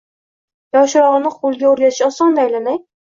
[0.77, 2.81] Yoshrog`ini qo`lga o`rgatish oson-da, aylanay